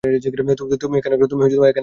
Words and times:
তুমি 0.81 0.95
এখানে 0.99 1.15
কেন? 1.17 1.79